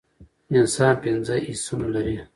انسان 0.59 0.93
پنځه 1.03 1.35
حسونه 1.47 1.87
لری 1.93 2.17